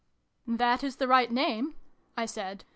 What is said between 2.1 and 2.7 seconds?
I said.